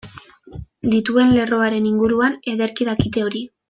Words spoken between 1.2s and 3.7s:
lerroaren inguruan ederki dakite hori.